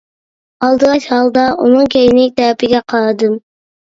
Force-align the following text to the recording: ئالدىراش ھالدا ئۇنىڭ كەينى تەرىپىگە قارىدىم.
ئالدىراش 0.67 1.05
ھالدا 1.09 1.43
ئۇنىڭ 1.65 1.91
كەينى 1.95 2.23
تەرىپىگە 2.41 2.83
قارىدىم. 2.95 3.37